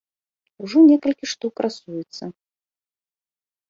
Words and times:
Ужо 0.67 0.77
некалькі 0.89 1.25
штук 1.35 1.53
красуецца. 1.63 2.23